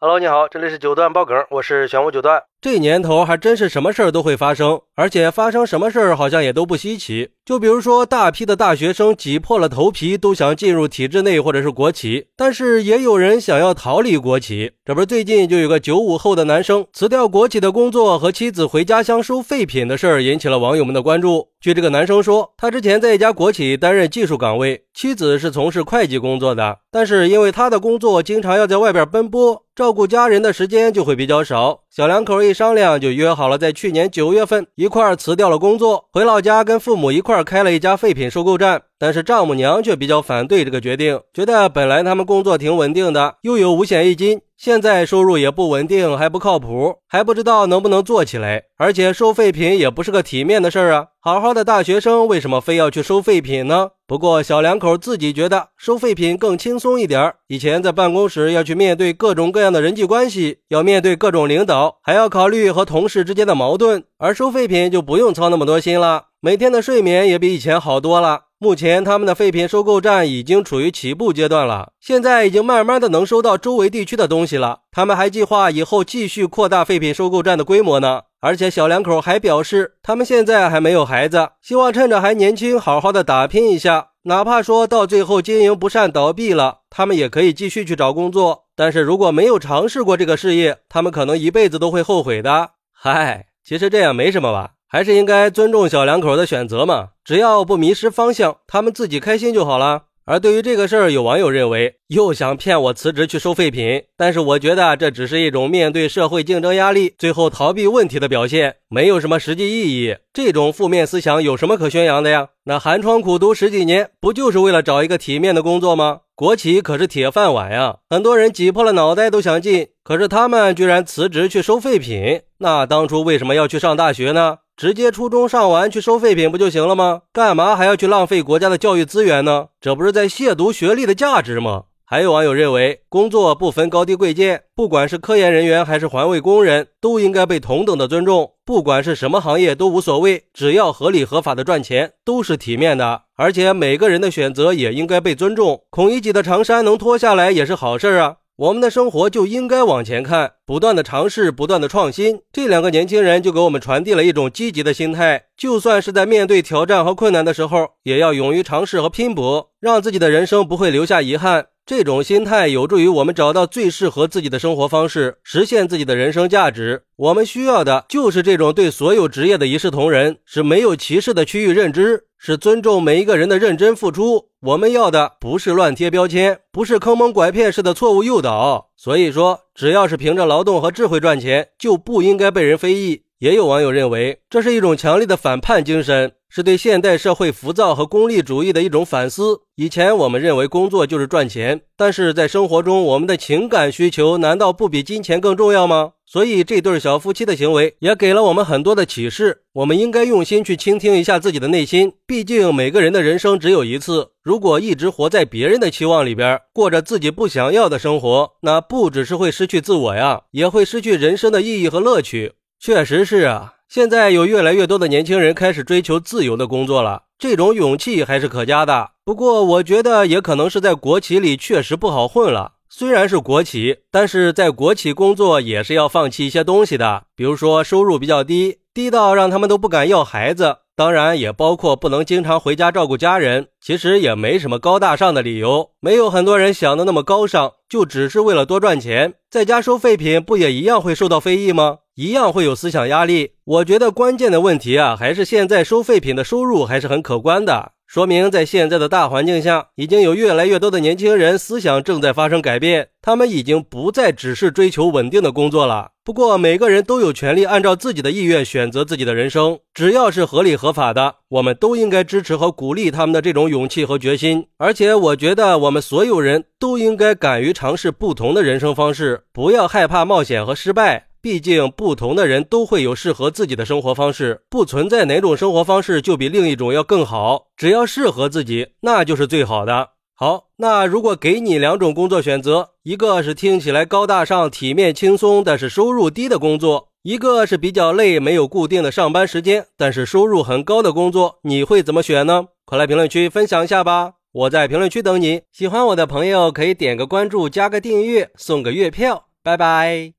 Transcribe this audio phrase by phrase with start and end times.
[0.00, 2.40] Hello，你好，这里是九段爆梗，我是玄武九段。
[2.60, 7.30] 这年头还真是什么事儿都会发生，而且发生什么事儿好像也都不稀奇。
[7.44, 14.70] 就比如说，大批的大学生挤破了头皮都想进入体制内或者是国企，但是也有人想要逃离国企。
[14.84, 21.48] 这不是最近就有个九五后的男生辞掉国企的工作和妻子回家乡收废品的事儿，引起了网友们的关注。
[21.60, 29.64] 据这个男生说，他之前在一家国企担任技术岗位，妻子是从事会计工作的，但是因为他的工作经常要在外边奔波。
[29.78, 38.82] 照顾家人的时间就会比较少，小两口一商量就约好了，在去年九月份一块辞掉了工作，回老家跟父母一块开了一家废品收购站。
[38.98, 48.64] 但是丈母娘却比较反对这个决定，觉得本来他们工作挺稳定的，又有五险一金，现在收入也不稳定，还不靠谱，还不知道能不能做起来。
[48.76, 53.90] 而且收废品也不是个体面的事儿啊，好好的大学生为什么非要去收废品呢？
[54.06, 57.34] 不过小两口自己觉得收废品更轻松一点。
[57.46, 68.47] 以前在办公室要去面对各种各样的人际关系，要面对各种领导，还要考虑和同事之间的矛盾，而收废品就不用操那么多心了，每天的睡眠也比以前好多了。
[68.60, 74.80] 目前他们的废品收购站已经处于起步阶段了，现在已经慢慢的能收到周围地区的东西了。
[74.90, 78.22] 他们还计划以后继续扩大废品收购站的规模呢。
[78.40, 84.08] 而且小两口还表示，他们现在还没有孩子，希望趁着还年轻，好好的打拼一下。
[84.24, 88.64] 哪怕说到最后经营不善倒闭了，他们也可以继续去找工作。
[88.74, 92.70] 但是如果没有尝试过这个事业，他们可能一辈子都会后悔的。
[92.92, 94.70] 嗨，其实这样没什么吧。
[94.90, 100.04] 还是应该尊重小两口的选择嘛，只要不迷失方向，他们自己开心就好了。
[100.24, 110.16] 而对于这个事儿，有网友认为又想骗我辞职去收废品，但是我觉得这只是一种面对社会竞争压力，最后逃避问题的表现，没有什么实际意义。
[110.34, 112.48] 这种负面思想有什么可宣扬的呀？
[112.64, 116.20] 那寒窗苦读十几年，不就是为了找一个体面的工作吗？
[116.34, 124.58] 国企可是铁饭碗呀，很多人挤破了脑袋都想进，可是他们居然辞职去收废品，那当初为什么要去上大学呢？
[124.78, 127.22] 直接初中上完去收废品不就行了吗？
[127.32, 129.66] 干嘛还要去浪费国家的教育资源呢？
[129.80, 131.86] 这不是在亵渎学历的价值吗？
[132.04, 138.52] 还有网友认为，工作不分高低贵贱，不管是科研人员还是环卫工人，都应该被同等的尊重。
[138.64, 143.22] 不管是什么行业都无所谓，只要合理合法的赚钱，都是体面的。
[143.36, 145.82] 而且每个人的选择也应该被尊重。
[145.90, 148.36] 孔乙己的长衫能脱下来也是好事啊。
[148.58, 152.40] 我们的生活就应该往前看，不断的尝试，不断的创新。
[152.52, 161.66] 这两个年轻人就给我们传递了一种积极的心态，就算是在面对挑战和困难的时候，也要勇于尝试和拼搏，让自己的人生不会留下遗憾。
[161.88, 167.04] 这种心态有助于我们找到最适合自己的生活方式，实现自己的人生价值。
[167.16, 172.24] 我们需要的就是这种对所有职业的一视同仁，是没有歧视的区域认知。
[172.36, 174.50] 是尊重每一个人的认真付出。
[174.60, 178.90] 我们要的不是乱贴标签，不是坑蒙拐骗式的错误诱导。
[178.94, 183.22] 所以说，只要是凭着劳动和智慧赚钱，就不应该被人非议。
[183.38, 189.60] 也有网友认为，这是一种强烈的反叛精神，是对现代社会浮躁和功利主义的一种反思。
[189.76, 196.12] 以前我们认为工作就是赚钱，但是在生活中，我们的情感需求难道不比金钱更重要吗？
[196.26, 199.62] 所以这对小夫妻的行为也给了我们很多的启示。
[199.72, 204.32] 我们应该用心去倾听一下自己的内心，毕竟每个人的人生只有一次。
[204.42, 212.52] 如果一直活在别人的期望里边，过着自己不想要的生活，那不只是会失去自我呀，也会失去人生的意义和乐趣。
[212.78, 219.12] 确实是啊，现在有越来越多的年轻人开始追求自由的工作了，这种勇气还是可嘉的。
[219.24, 222.72] 不过，我觉得也可能是在国企里确实不好混了。
[222.90, 230.76] 虽然是国企，但是在国企工作也是要放弃一些东西的，比如说收入比较低，低到让他们都不敢要孩子。
[230.94, 233.68] 当然，也包括不能经常回家照顾家人。
[233.80, 239.34] 其实也没什么高大上的理由，没有很多人想的那么高尚，就只是为了多赚钱。
[239.48, 241.98] 在家收废品，不也一样会受到非议吗？
[242.18, 243.52] 一样会有思想压力。
[243.62, 247.92] 我觉得关键的问题啊，还是现在收废品的收入还是很可观的。
[248.08, 256.10] 说明在现在的大环境下，已经有越来越多的年轻人思想正在发生改变，他们已经不再只是追求稳定的工作了。
[256.24, 264.66] 不过，每个人都有权利按照自己的意愿选择自己的人生，只要是合理合法的，我们都应该支持和鼓励他们的这种勇气和决心。
[264.78, 271.26] 而且，我觉得我们所有人都应该敢于尝试不同的人生方式，不要害怕冒险和失败。
[271.48, 277.68] 毕竟，不同的人都会有适合自己的生活方式，不存在哪种生活方式就比另一种要更好。
[277.74, 280.10] 只要适合自己，那就是最好的。
[280.34, 292.66] 好，那如果给你两种工作选择，一个是听起来高大上、体面、轻松，但是收入低的工作；一个是比较累、没有固定的上班时间，但是收入很高的工作，你会怎么选呢？
[292.84, 294.34] 快来评论区分享一下吧！
[294.52, 295.62] 我在评论区等你。
[295.72, 299.46] 喜欢我的朋友可以点个关注，加个订阅，送个月票。
[299.62, 300.37] 拜拜。